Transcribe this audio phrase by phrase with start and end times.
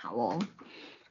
[0.00, 0.38] 好哦。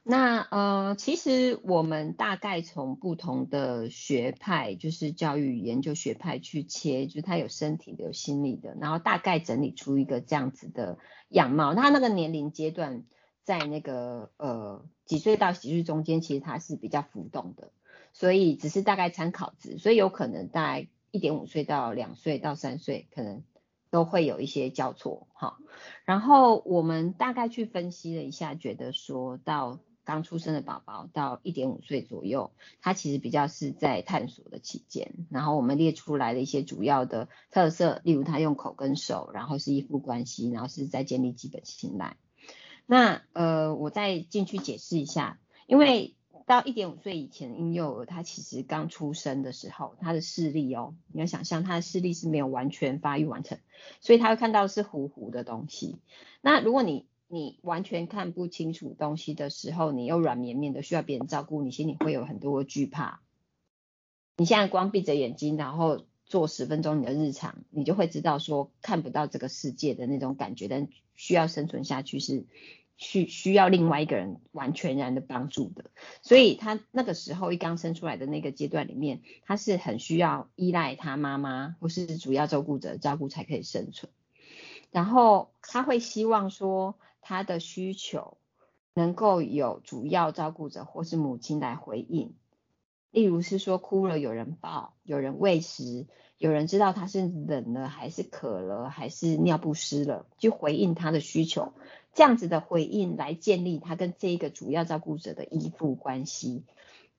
[0.02, 10.98] 那呃，其实我们大概从不同的学派，就是教育研究学派去切，就是他有身体的，有心理的，然后大概整理出一个这样子的
[11.28, 11.74] 样貌。
[11.74, 13.04] 他那个年龄阶段，
[13.42, 17.70] 在那个呃几岁到几岁中间，其实它是比较浮动的，
[18.14, 23.42] 所以只是大概参考值，所以有可能大概一点五岁到两岁到三岁，可能
[23.90, 25.58] 都会有一些交错哈。
[26.04, 29.80] 然后我们大概去分析了一下，觉得说到。
[30.04, 35.12] 刚出生的宝宝到一点五岁左右，他其实比较是在探索的期间。
[35.30, 42.16] 然后我们列出来的一些主要的特色，例如他用口跟手，然后是依附关系，然后是在建立基本信赖。
[42.86, 46.16] 那呃，我再进去解释一下，因为
[46.48, 53.58] 到一点五岁以前，婴幼儿他其实刚出生的时候，他的视力哦，你要想象他的视力是没有完全发育完成，
[54.00, 55.98] 所以他会看到是糊糊的东西。
[56.40, 63.20] 那如果你你完全看不清楚东西的时候，你又软绵绵的需要别人照顾，你心里会有很多惧怕。
[64.38, 72.46] 你现在光闭着眼睛，然后做十分钟你的日常，你就会知道说看不到这个世界的那种感觉，但需要生存下去是
[72.98, 75.86] 需需要另外一个人完全然的帮助的。
[76.20, 84.12] 所以他那个时候一刚生出来的那个阶段里面，他是很需要依赖他妈妈或是主要照顾者照顾才可以生存。
[84.90, 86.98] 然后他会希望说。
[87.20, 88.38] 他的需求
[88.94, 92.32] 能够有主要照顾者或是母亲来回应，
[93.10, 96.06] 例如是说哭了有人抱，有人喂食，
[96.38, 101.74] 有人知道他是冷了还是渴了还是尿不湿了，去回应他的需求，
[102.18, 106.64] 这样子的回应来建立他跟这一个主要照顾者的依附关系，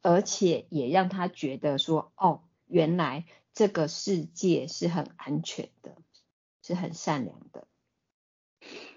[0.02, 5.95] 而且也让他觉得说，哦，原来这个世界是很安全的，
[6.61, 7.66] 是很善良的。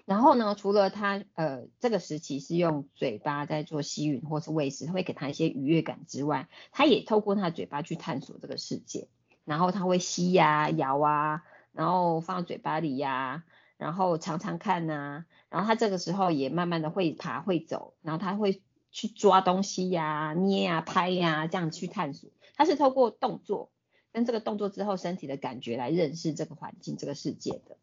[0.03, 9.07] 然后呢，除了他呃这个时期是用嘴巴在做吸吮或是喂食，会给他一些愉悦感之外，他也透过他的嘴巴去探索这个世界。
[9.45, 13.45] 然后他会吸呀、咬啊，然后放嘴巴里呀，
[13.77, 15.25] 然后常常看呐。
[15.49, 18.61] 然后他这个时候也慢慢的会爬会走，然后他会
[18.91, 22.29] 去抓东西呀、捏呀、拍呀，这样去探索。
[22.55, 23.71] 他是透过动作
[24.11, 27.77] 跟这个动作之后身体的感觉来认识这个环境、这个世界的。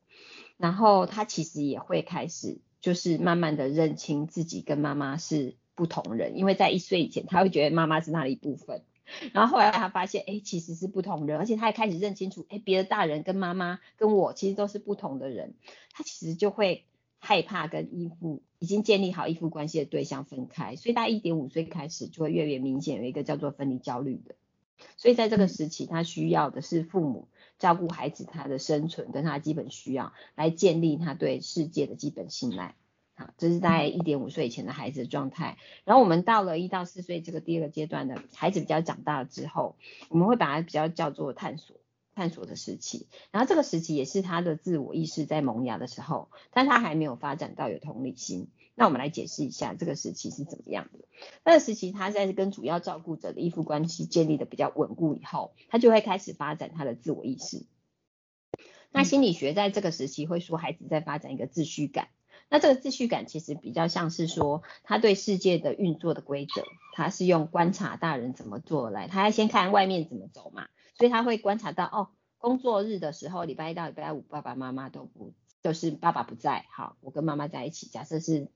[0.57, 8.83] 然后他其实也会开始，就是慢慢的认清自己跟妈妈是不同人，因为在一岁以前，他会觉得妈妈是他的一部分，
[9.33, 15.55] 然后后来他发现，哎，其实是不同人，而且他也开始认清楚，哎，别的大人跟妈妈跟我其实都是不同的人，
[15.93, 16.85] 他其实就会
[17.19, 24.35] 害怕跟依附已经建立好依附关系的对象分开，所以他一点五岁开始就会越来越明显有一个叫做分离焦虑的，
[24.97, 27.29] 所以在这个时期，他需要的是父母。
[27.59, 32.75] 照顾孩子他的生存跟他的基本需要，来建立他对世界的基本信赖。
[33.21, 35.59] 好，这是在一点五岁以前的孩子的状态。
[35.85, 39.77] 然后我们到了一到四岁这个第二个阶段的孩子比较长大了之后，
[40.09, 41.77] 我们会把它比较叫做探索
[42.15, 43.09] 探索的时期。
[43.31, 48.49] 然后这个时期也是他的自我意识在萌芽的时候，但他还没有发展到有同理心。
[48.75, 51.01] 那我们来解释一下这个时期是怎么样的。
[51.45, 57.67] 那个时期，他在跟主要照顾者的依附关系建立的比较稳固以后，他就会开始发展他的自我意识。
[58.91, 62.09] 那心理学在这个时期会说，孩子在发展一个秩序感。
[62.51, 66.63] 那这个秩序感其实比较像是说，他对世界的运作的规则，
[66.93, 70.69] 他是用观察大人怎么做来，他要先看外面怎么走嘛，
[70.99, 78.49] 所以他会观察到，哦，工作日的时候，礼拜一到礼拜五，爸爸妈妈都不，就是爸爸不在，好，我跟妈妈在一起，假设是。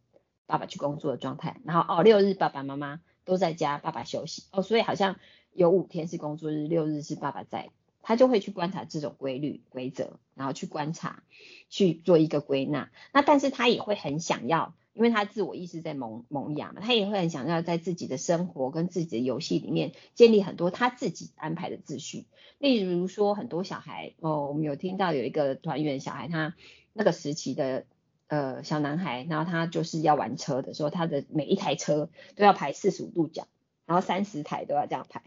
[0.46, 5.16] 爸爸去工作的状态，然后哦，六日爸爸妈妈都在家，爸爸休息哦，所以好像
[5.54, 7.70] 有五天是工作日，六日是爸爸在，
[8.04, 11.24] 他就会去观察这种规律规则，然后去观察
[11.68, 12.92] 去做一个归纳。
[13.12, 22.26] 那但是他也会很想要，因为他自我意识在萌萌芽嘛，他也会很想要在自己的生活跟自己的游戏里面建立很多他自己安排的秩序。
[22.58, 26.54] 例如说，很多小孩哦，我们有听到有一个团员小孩，他
[26.92, 27.86] 那个时期的。
[28.26, 33.46] 呃，小男孩，然后他就是要玩车的时候，他的每一台车都要排四十五度角，
[33.84, 35.22] 然后三十台都要这样排，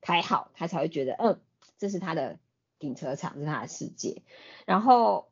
[0.00, 1.40] 排好他才会觉得，嗯，
[1.78, 2.38] 这是他的
[2.78, 4.22] 停车场，是他的世界。
[4.66, 5.30] 然后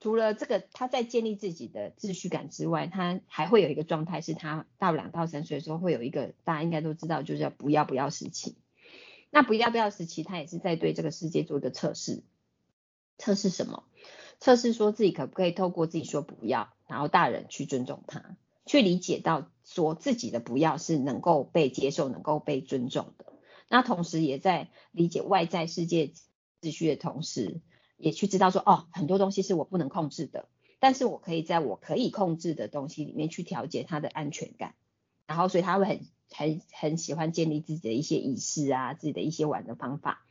[0.00, 8.56] 除了这个，他在建立自己的秩序感之外，他还会有一个状态，是他到两到三岁的时候会有一个大家应该都知道，就是叫不要不要时期。
[9.30, 12.22] 那不要不要时期，他也是在对这个世界做一个测试，
[13.18, 13.84] 测试什么？
[14.40, 18.36] 测试说自己可不可以透过自己说不要，然后大人去尊重他，
[18.66, 23.23] 去理解到说自己的不要是能够被接受、能够被尊重的。
[23.74, 26.12] 那同时也在理解外在世界
[26.62, 27.60] 秩序的同时，
[27.96, 30.48] 也去知道说哦，很多东西是我不能控制的。
[30.78, 34.76] 但是我可以在我可以控制的东西里面去调节他的安全感，
[35.26, 40.24] 然后所以他会很很很喜欢建立自己的一些仪式啊，自己的一些玩的方法，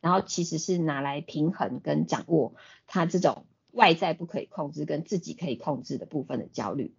[0.00, 2.56] 然后其实是拿来平衡跟掌握
[2.88, 6.96] 他这种外在不可以控制跟自己可以控制的部分的焦虑，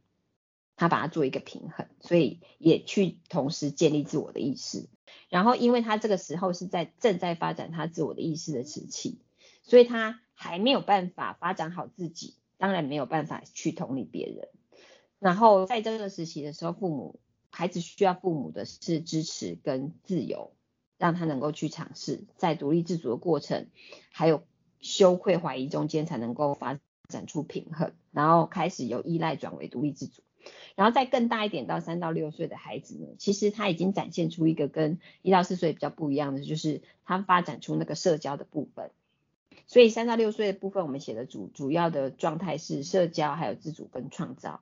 [0.79, 4.87] 他把它做一个平衡，所以也去同时建立自我的意识，
[5.29, 9.19] 然后因为他这个时候是在正在发展他自我的意识的时期，
[9.61, 14.47] 所以他还没有办法发展好自己，当然没有办法去同理别人，
[15.19, 17.19] 然后在这个时期的时候，父母。
[17.51, 20.53] 孩子需要父母的是支持跟自由，
[20.99, 23.67] 让他能够去尝试，在独立自主的过程，
[24.11, 24.43] 还有
[24.79, 30.21] 羞愧怀疑中间，才能够发展出平衡，然后开始由依赖转为独立自主。
[30.75, 38.91] 然后再更大一点，到三到六岁的孩子呢，其实他已经展现出一个跟一到四岁比较不一样的，就是他发展出那个社交的部分。
[39.67, 44.61] 所以三到六岁的部分，我们写的主主要的状态是社交，还有自主跟创造。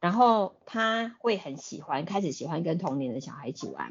[0.00, 3.90] 然后他会很喜欢，开始喜欢跟同龄的小孩一起玩。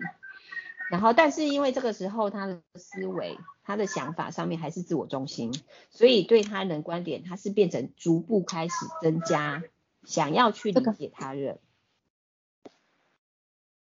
[0.90, 5.54] 然后，但是因为这个时候他的思维、他的想法上面还是自我中心，
[5.92, 8.74] 所以对他人观点，他是变成逐步开始
[9.04, 9.62] 增加，
[10.10, 11.60] 想要去理解他人。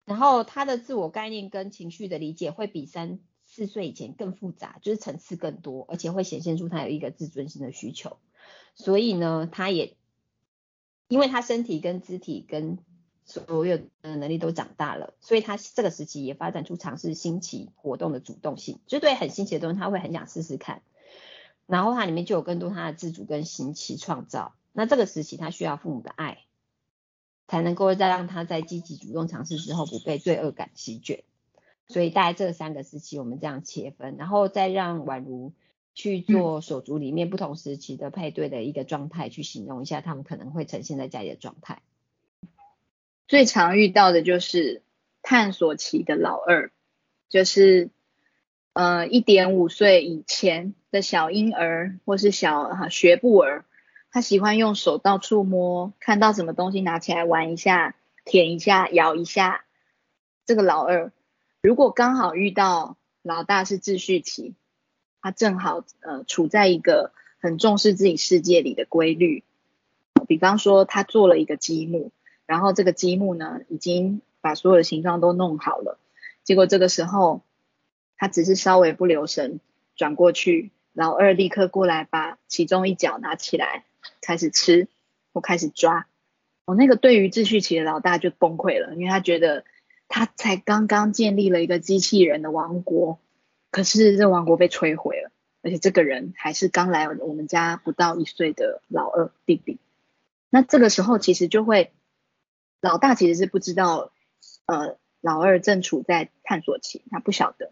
[0.04, 8.18] 然后他的自我概念跟情绪的理解会比三四岁以前更复杂，就是层次更多，而且会显现出他有一个自尊心的需求。
[8.74, 9.96] 所以呢，他也。
[11.08, 12.78] 因为他身体跟肢体跟
[13.24, 20.82] 所有的能力都长大了，所以他这个时期也发展出尝试新奇活动的主动性，就对很新奇的东西他会很想试试看，
[21.66, 24.54] 然后它里面就有更多他的自主跟新奇创造。
[24.72, 26.38] 那这个时期他需要父母的爱，
[27.48, 31.24] 才能够再让他在积极主动尝试之后不被罪恶感席卷。
[31.86, 35.52] 所以大概这三个时期我们这样切分，然后再让宛如。
[35.92, 41.82] 去做手足里面不同时期的配对的一个状态，去形容一下他们可能会呈现在家里的状态。
[43.26, 44.82] 最常遇到的就是
[45.20, 46.70] 探索期的老二，
[47.28, 47.90] 就是
[48.72, 53.64] 呃一点五岁以前的小婴儿或是小哈学步儿，
[54.10, 59.64] 他喜欢用手到处摸，看到什么东西拿起来玩一下，舔一下，咬一下。
[60.46, 61.12] 这个老二
[61.62, 64.54] 如果刚好遇到老大是秩序期。
[65.22, 67.12] 他正好呃处在一个
[67.42, 69.44] 很重视自己世界里的规律，
[70.26, 72.10] 比方说他做了一个积木，
[72.46, 75.98] 然后这个积木呢已经把所有的形状都弄好了，
[76.42, 77.42] 结果这个时候
[78.16, 79.60] 他只是稍微不留神
[79.94, 83.84] 转过去，老二立刻过来把其中一角拿起来
[84.20, 84.88] 开始吃
[85.32, 86.06] 或开始抓，
[86.64, 89.64] 哦那个对于秩序期的老大就崩溃了，因为他觉得
[90.08, 93.18] 他才刚刚建立了一个机器人的王国。
[93.70, 95.30] 可是这王国被摧毁了，
[95.62, 99.78] 而且这个人还是刚来我们家不到一岁的老二弟弟。
[100.48, 101.92] 那这个时候其实就会，
[102.80, 104.10] 老大其实是不知道，
[104.66, 107.70] 呃，老二正处在探索期，他不晓得。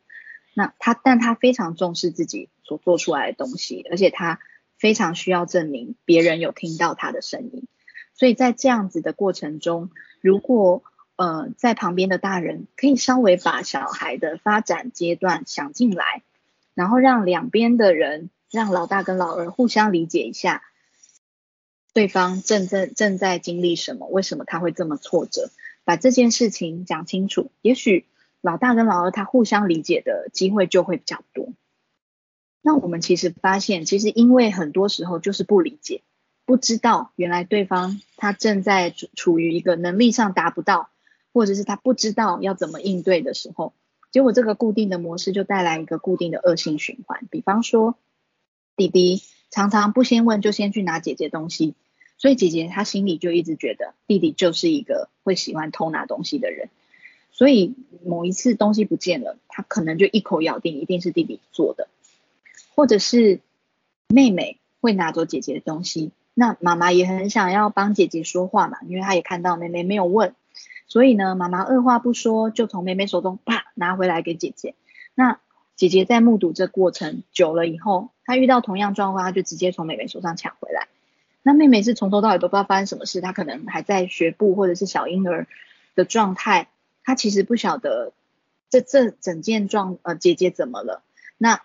[0.55, 4.39] 那他但他非常重视自己所做出来的东西，而且他
[4.79, 7.67] 非常需要证明别人有听到他的声音。
[8.15, 9.91] 所以在这样子的过程中，
[10.21, 10.83] 如果
[11.17, 16.23] 呃，在旁边的大人可以稍微把小孩的发展阶段想进来，
[16.75, 20.63] 然后让两边的人，让老大跟老二互相理解一下，
[21.93, 25.51] 对方正正正在经历什么，为什么他会这么挫折，
[25.83, 28.07] 把这件事情讲清楚，也许
[28.41, 31.49] 老大跟老二他互相理解的机会就会比较多。
[32.63, 36.03] 那我们其实发现，其实因为很多时候就是不理解，
[36.45, 40.91] 不知道原来对方他正在处处于一个能力上达不到。
[41.31, 43.73] 或者是他不知道要怎么应对的时候，
[44.11, 47.29] 结果这个固定的模式就带来一个固定的恶性循环。
[47.31, 47.97] 比方说，
[48.77, 51.75] 弟弟常常不先问就先去拿姐姐东西，
[52.17, 56.71] 所以姐姐她心里就一直觉得弟弟就是一个会喜欢偷拿东西的人。
[57.31, 57.75] 所以
[58.05, 61.89] 某一次东西不见了，他可能就一口咬定一定是弟弟做的。
[62.79, 63.41] 或者是
[64.07, 70.37] 妹妹会拿走姐姐的东西，那妈妈也很想要帮姐姐说话嘛，因为她也看到妹妹没有问。
[70.87, 74.77] 所以呢，妈妈二话不说就从妹妹手中啪拿回来给姐姐。
[75.17, 75.41] 那
[75.75, 80.87] 姐姐在目睹这过程久了以后，她遇到同样状况，她就直接从妹妹手上抢回来。
[81.43, 85.49] 那妹妹是从头到尾都不知道发生什么事，她可能还在学步或者是小婴儿
[85.97, 86.69] 的状态，
[87.03, 88.13] 她其实不晓得
[88.71, 91.03] 这这整件状呃姐姐怎么了。
[91.39, 91.61] 那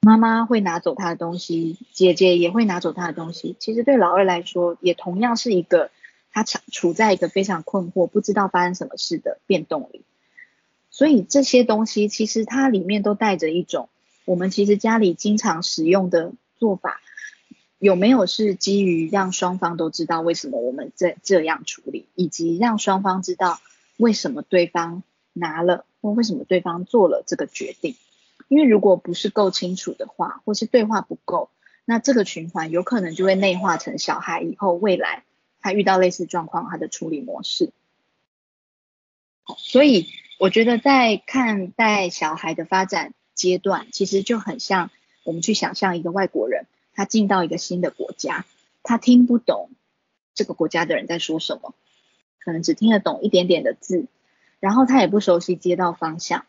[0.00, 3.56] 妈妈会拿走她的东西，姐姐也会拿走她的东西。
[3.58, 5.90] 其实对老二来说，也同样是一个。
[6.32, 10.04] 他处处在一个非常困惑、不知道发生什么事的变动里，
[10.88, 13.88] 所以这些东西其实它里面都带着一种
[14.26, 17.00] 我们其实家里经常使用的做法，
[17.80, 23.58] 有没有是基于让双方都知道为什么我们这这样处理，以及让双方知道
[23.96, 25.02] 为什么对方
[25.32, 27.96] 拿了或为什么对方做了这个决定？
[28.50, 31.50] 因为如果不是够清楚的话，或是对话不够，
[31.84, 35.22] 那这个循环有可能就会内化成小孩以后未来
[35.60, 37.70] 他遇到类似状况他的处理模式。
[39.56, 40.08] 所以
[40.40, 44.90] 我觉得在看待小孩的发展阶段，其实就很像
[45.22, 46.66] 我们去想象一个外国人。
[46.92, 48.44] 他进到一个新的国家，
[48.82, 49.70] 他听不懂
[50.34, 51.72] 这个国家的人在说什么，
[52.40, 54.06] 可能只听得懂一点点的字，
[54.58, 56.44] 然后他也不熟悉街道方向，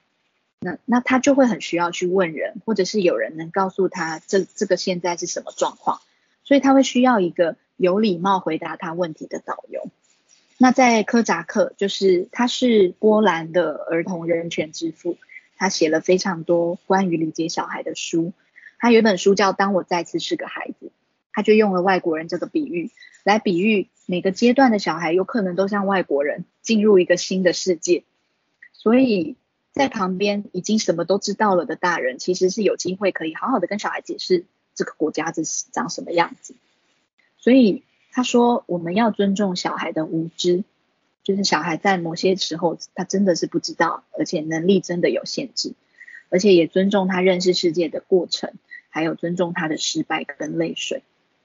[0.63, 5.99] 那那他就会很需要去问人，或者是有人能告诉他这这个现在是什么状况，
[6.43, 9.89] 所以他会需要一个有礼貌回答他问题的导游。
[10.59, 15.17] 那在科扎克，就是他是波兰的儿童人权之父，
[15.57, 18.31] 他写了非常多关于理解小孩的书。
[18.77, 20.85] 他有一本书叫《当我再次是个孩子》，
[21.33, 22.91] 他就用了外国人这个比喻
[23.23, 28.03] 来比喻每个阶段的小孩有可能都像外国人进入一个新的世界，
[28.71, 29.37] 所以
[29.71, 36.55] 在旁边已经什么都知道了的大人，其实是有机会可以好好的跟小孩解释这个国家是长什么样子。
[37.37, 40.63] 所以他说我们要尊重小孩的无知，
[41.23, 45.73] 就是小孩在某些时候他真的是不知道，而且能力真的有限制，
[46.29, 48.53] 而且也尊重他认识世界的过程。
[48.93, 51.01] 还有尊重他的失败跟泪水，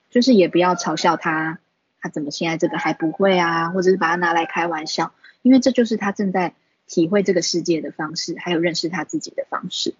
[0.09, 1.59] 就是也不要嘲笑他，
[2.01, 6.55] 他怎么现在这个还不会啊，或者是把他拿来开玩笑，因为这就是他正在
[6.87, 9.93] 体会这个世界的方式，还有认识他自己的方式。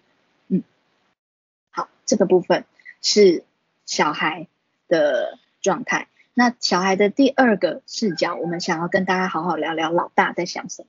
[0.48, 0.64] 嗯，
[1.70, 2.64] 好，这个部分
[3.00, 3.44] 是
[3.86, 4.48] 小孩
[4.88, 6.08] 的状态。
[6.34, 10.88] 那小孩的第二个视角，我们想要跟大家好好聊聊老大在想什么。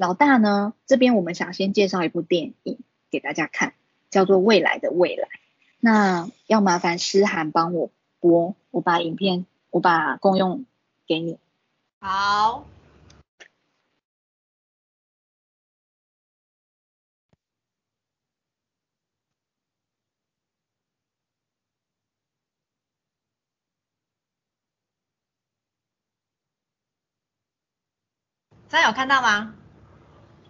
[0.00, 3.74] 老大呢，这边我们想先介绍一部电影给大家看。
[4.10, 5.26] 叫做未来的未来，
[5.80, 10.66] 那要麻烦诗涵帮我播，我把影片我把共用
[11.06, 11.38] 给你。
[11.98, 12.66] 好。
[28.72, 29.52] 大家有看到吗？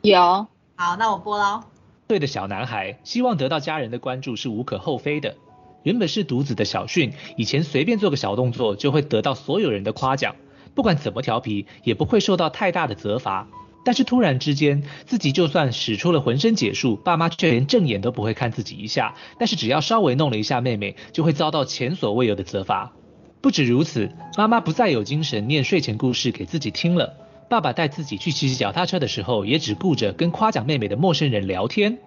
[0.00, 0.46] 有。
[0.76, 1.64] 好，那我播喽。
[2.06, 5.34] 对的小男孩希望得到家人的关注是无可厚非的。
[5.82, 10.36] 原本是独子的小训，以前随便做个小动作就会得到所有人的夸奖，
[10.72, 13.48] 不管怎么调皮也不会受到太大的责罚。
[13.84, 19.16] 但是突然之间，自己就算使出了浑身解数，爸妈却连正眼都不会看自己一下。
[19.36, 22.92] 但是只要稍微弄了一下妹妹，就会遭到前所未有的责罚。
[23.40, 27.16] 不止如此，妈妈不再有精神念睡前故事给自己听了。
[27.52, 31.98] 爸爸带自己去骑脚踏车的时候，也只顾着跟夸奖妹妹的陌生人聊天。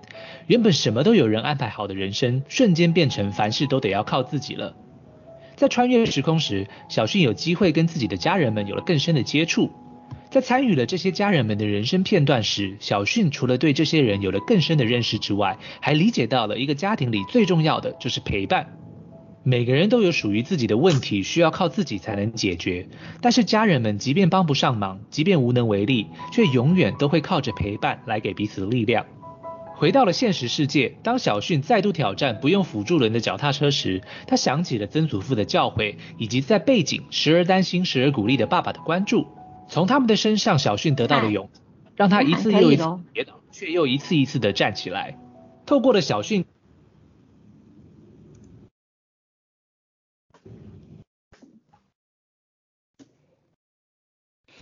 [0.47, 4.75] 原本什么都有人安排好的人生，瞬间变成凡事都得要靠自己了。
[5.55, 9.69] 在穿越时空时，小迅有机会跟自己的家人们有了更深的接触。
[10.31, 18.65] 在参与了这些家人们的人生片段时，小迅除了对这些人有了更深的认识之外，还理解到了一个家庭里最重要的就是陪伴。
[19.47, 22.87] 每个人都有属于自己的问题，需要靠自己才能解决。
[23.21, 29.05] 但是家人们即便帮不上忙，即便无能为力，却永远都会靠着陪伴来给彼此力量。
[29.75, 39.27] 回到了现实世界，当小迅再度挑战不用辅助轮的脚踏车时，他想起了曾祖父的教诲，以及在背景时而担心、时而鼓励的爸爸的关注。
[39.69, 41.51] 从他们的身上，小迅得到了勇，
[41.95, 42.83] 让他一次又一次
[43.13, 45.19] 跌倒，却又一次一次的站起来。
[45.67, 46.45] 透过了小迅。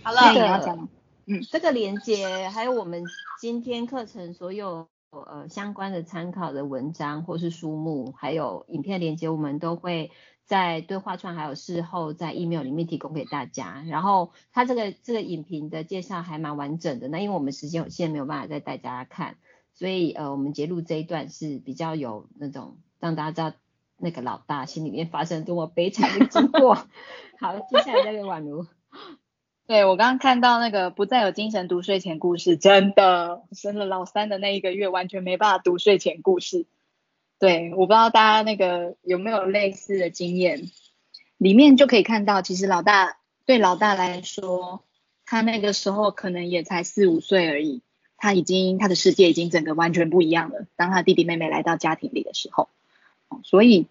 [0.04, 0.88] 好了，
[1.26, 3.04] 嗯，这个连接还有我们
[3.40, 10.10] 今天课程所有呃相关的参考的文章或是书目，还有影片连接，我们都会
[10.44, 13.82] 在对话串还有事后在 email 里面提供给大家。
[13.88, 19.38] 然后它这个这个影评的介绍还蛮完整的，那因为我们时间有限，没有办法再带大家看，
[19.74, 23.56] 所以呃我们截录这一段是比较有那种让大家知道
[23.96, 26.74] 那个老大心里面发生多么悲惨的经过。
[27.40, 28.66] 好，接下来交给宛如。
[29.66, 36.66] 对我刚刚看到那个不再有精神读睡前故事，真的生了老三的那一个月完全没办法读睡前故事。
[37.38, 40.70] 对，我不知道大家那个有没有类似的经验，
[41.38, 43.16] 里面就可以看到，其实老大
[43.46, 44.84] 对老大来说，
[45.24, 47.80] 他那个时候可能也才四五岁而已，
[48.18, 50.66] 他已经他的世界已经整个完全不一样了。
[50.76, 52.68] 当他弟弟妹妹来到家庭里的时候，
[53.42, 53.86] 所以。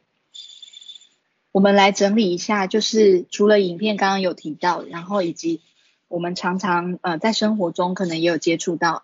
[1.53, 5.61] 我们来整理一下，就是除了影片刚刚有提到，然后以及
[6.07, 9.03] 我们常常呃在生活中可能也有接触到，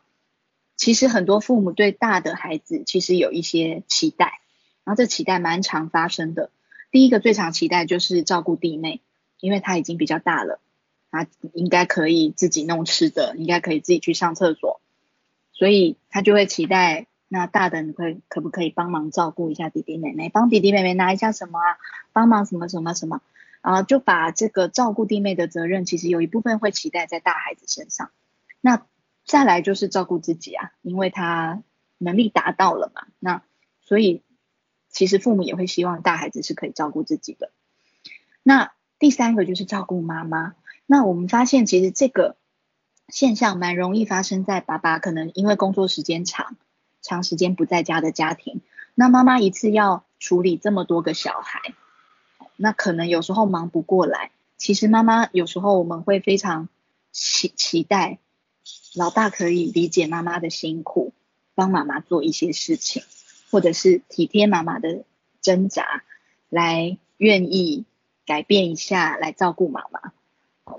[0.76, 4.42] 其实很多父母对大的孩子其实有一些期待，
[4.84, 6.50] 然后这期待蛮常发生的。
[6.90, 9.02] 第一个最常期待就是照顾弟妹，
[9.40, 10.60] 因为她已经比较大了，
[11.12, 14.82] 她应该可以自己弄吃的，应该可以自己去上厕所，
[15.54, 21.78] 所以她就会期待那大的你可以可不可以帮忙照顾一下弟弟妹妹，帮弟弟妹妹拿一下什么啊，
[22.12, 23.22] 帮忙什么什么什么，
[23.62, 28.10] 然后就把这个照顾弟妹的责任，其实有一部分会期待在大孩子身上。
[28.62, 28.86] 那
[29.26, 31.62] 再来就是照顾自己啊，因为他
[32.00, 33.44] 能力达到了嘛，那
[33.80, 34.24] 所以
[34.90, 37.52] 其实父母也会希望大孩子是可以照顾自己的。
[38.42, 40.56] 那第三个就是照顾妈妈。
[40.88, 42.38] 那我们发现其实这个
[43.08, 46.58] 现象蛮容易发生在爸爸可能因为工作时间长。
[47.02, 48.62] 长时间不在家的家庭，
[48.96, 51.74] 那妈妈一次要处理这么多个小孩，
[52.56, 54.32] 那可能有时候忙不过来。
[54.58, 56.68] 其实妈妈有时候我们会非常
[57.12, 58.20] 期期待
[58.96, 61.14] 老大可以理解妈妈的辛苦，
[61.56, 63.04] 帮妈妈做一些事情，
[63.50, 65.06] 或者是体贴妈妈的
[65.42, 66.04] 挣扎，
[66.50, 67.86] 来愿意
[68.26, 70.12] 改变一下来照顾妈妈。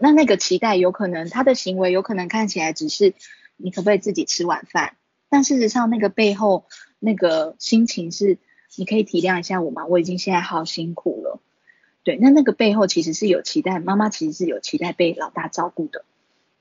[0.01, 3.15] 那那个期待有可能他的行为有可能看起来只是
[3.57, 4.97] 你可不可以自己吃晚饭？
[5.31, 6.67] 但事实上，那个背后
[6.99, 8.37] 那个心情是，
[8.77, 9.87] 你可以体谅一下我吗？
[9.87, 11.41] 我已经现在好辛苦了。
[12.03, 16.05] 对，那那个背后其实是有期待，妈妈其实是有期待被老大照顾的。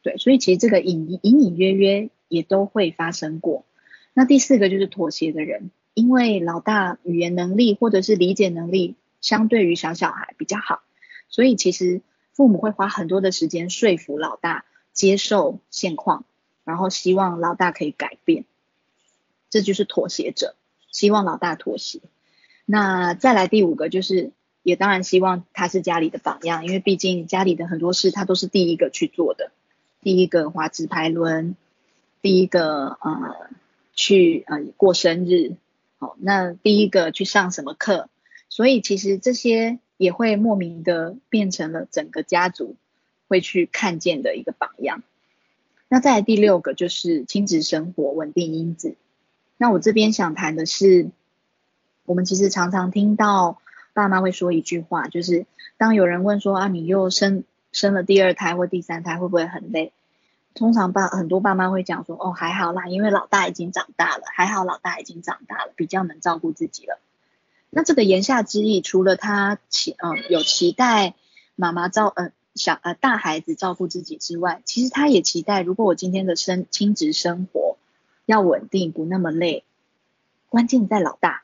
[0.02, 3.66] 对，所以其实这个隐隐隐约约也都会发生过。
[4.14, 10.82] 那第四个就是妥协的人，因为老大语言能力或者是理解能力相对于小小孩比较好，
[11.28, 12.02] 所以其实
[12.34, 16.26] 父母会花很多的时间说服老大接受现况，
[16.66, 18.46] 然后希望老大可以改变。
[19.50, 20.56] 这就是妥协者，
[20.92, 22.00] 希望老大妥协。
[22.66, 29.52] 那再来第五个，就是也当然希望他是家里的榜样，因为毕竟家里的很多事他都是第一个去做的，
[30.02, 31.56] 第一个滑直排轮，
[32.22, 33.50] 第一个呃
[33.96, 35.56] 去呃过生日，
[35.98, 38.08] 好，那第一个去上什么课，
[38.50, 42.76] 所以其实这些也会莫名的变成了整个家族
[43.28, 45.02] 会去看见的一个榜样。
[45.88, 48.96] 那再来第六个就是亲子生活稳定因子。
[49.62, 51.10] 那我这边想谈的是，
[52.06, 53.60] 我们其实常常听到
[53.92, 55.46] 爸妈会说一句话，就是
[55.76, 57.44] 当有人问说啊，你又生
[57.74, 59.92] 生了第二胎或第三胎会不会很累？
[60.54, 66.98] 通常爸很多爸妈会讲说，哦还好啦，因为老大已经长大了，还好老大已经长大了，比较能照顾自己了。
[67.70, 71.16] 那这个言下之意，除了他期嗯有期待
[71.58, 77.76] 妈妈照呃小呃大孩子照顾自己之外，其实他也期待，如果我今天的生亲子生活。
[78.30, 79.66] 要稳定，不那么累，
[80.50, 81.42] 关键在老大。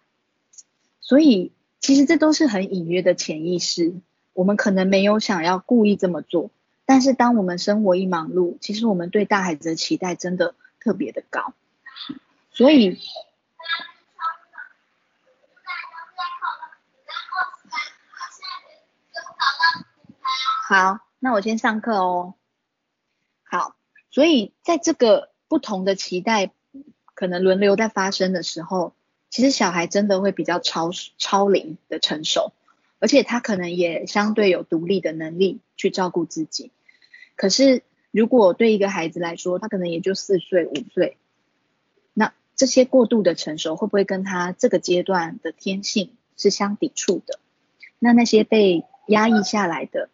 [1.02, 3.96] 所以其实这都是很隐约的潜意识，
[4.34, 6.52] 我们可能没有想要故意这么做，
[6.86, 11.56] 但是当我们生活一忙碌，其实我们对大孩子的期待真的特别的高。
[12.52, 13.00] 所以，
[20.70, 22.36] 好，那我先上课哦。
[23.44, 23.76] 好，
[24.12, 26.52] 所以在这个不同的期待。
[27.16, 28.94] 可能轮流在发生的时候，
[29.32, 32.54] 其实小孩真的会比较超超龄的成熟，
[33.00, 36.72] 而且他可能也相对有独立的能力去照顾自己。
[37.36, 41.18] 可是如果对一个孩子来说，他可能也就四岁五岁，
[42.14, 47.40] 那这些过度的成熟会不会跟他这个阶段的天性是相抵触的？
[48.00, 50.10] 那那些被压抑下来的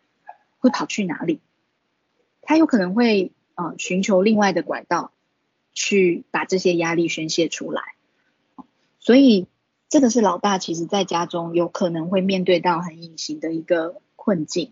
[0.59, 1.39] 会跑去哪里？
[2.41, 5.11] 他有可能会呃寻求另外的管道。
[5.73, 7.81] 去把这些压力宣泄出来，
[8.99, 9.47] 所以
[9.87, 14.71] 这个是老大其实在家中有可能会面对到很隐形的一个困境。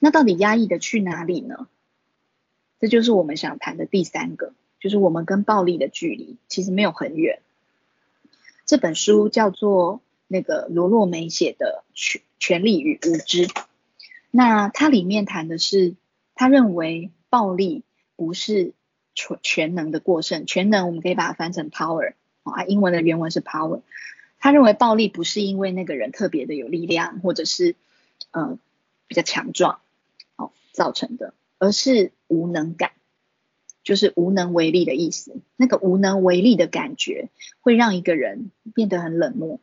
[0.00, 1.68] 那到底压抑的去哪里呢？
[2.80, 7.40] 这就是我们想谈的第三个，就是我们跟暴力的距离其实没有很远。
[8.66, 13.46] 这本书叫做那个罗洛梅写的《权权力与无知》，
[14.30, 15.94] 那它里面谈的是，
[16.34, 17.84] 他认为暴力
[18.16, 18.72] 不是。
[19.16, 22.12] 全全能的过剩，全能我们可以把它翻成 power
[22.44, 23.80] 啊，英文的原文是 power。
[24.38, 27.74] 他认为暴力不是因为那个人特别的有力量，或者是
[28.30, 28.58] 呃
[29.08, 29.80] 比较强壮
[30.36, 32.92] 哦造成的，而是无能感，
[33.82, 35.40] 就是无能为力的意思。
[35.56, 37.30] 那个无能为力的感觉
[37.62, 39.58] 会让一个人变得很冷漠。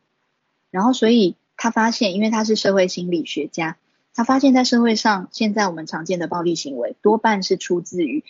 [0.72, 3.76] 然后，所以他发现，因为他是社会心理学家，
[4.12, 8.24] 他发现在社会上，现在我们常见的暴力行为多半是出自于。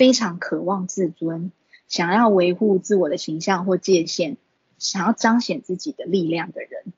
[0.00, 1.52] 非常渴望自尊，
[1.86, 4.38] 想要维护自我的形象或界限，
[4.78, 6.94] 想要彰显自己的力量的人，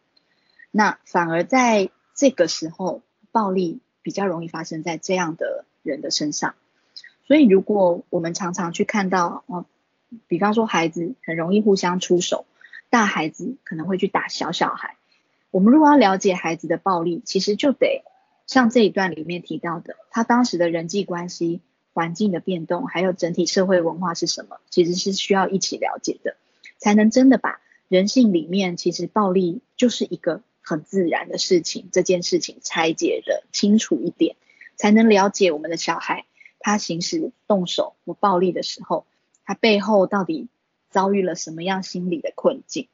[0.70, 6.54] 那反而在这个时候，暴力比较容易发生在这样的人的身上。
[7.26, 9.66] 所以，如果我们常常去看到，哦，
[10.28, 12.46] 比方说孩子很容易互相出手，
[12.88, 14.94] 大孩子可能会去打小小孩，
[15.50, 18.04] 我们如果要了解孩子的暴力，其实就得
[18.46, 21.62] 像这一段里面提到的，他当时的人际关系、
[21.92, 26.36] 环境的变动，还有整体社会文化是什么，其实是需要一起了解的，
[26.78, 34.36] 才能真的把人性里面其实暴力就是一个很自然的事情，这件事情拆解的清楚一点，
[34.76, 36.24] 才能了解我们的小孩
[36.58, 39.04] 他行使动手或暴力的时候，
[39.44, 40.48] 他背后到底
[40.90, 42.88] 遭遇了什么样心理的困境。